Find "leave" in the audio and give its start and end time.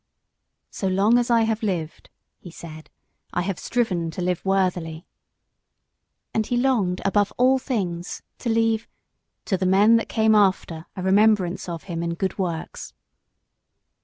8.49-8.87